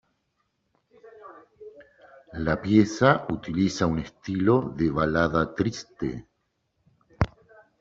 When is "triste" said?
5.53-6.25